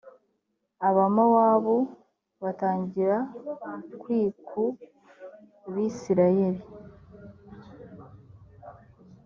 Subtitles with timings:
[0.87, 1.77] abamowabu
[2.41, 3.17] batangira
[4.01, 4.63] kwiku
[5.73, 6.63] bisirayeli